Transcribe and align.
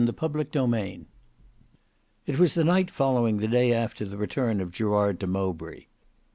Book 0.03 0.19
5 0.19 0.31
Chapter 0.35 0.57
11 0.61 1.05
It 2.25 2.39
was 2.39 2.55
the 2.55 2.63
night 2.63 2.89
following 2.89 3.37
the 3.37 3.47
day 3.47 3.71
after 3.71 4.03
the 4.03 4.17
return 4.17 4.59
of 4.59 4.71
Gerard 4.71 5.19
to 5.19 5.27
Mowbray. 5.27 5.85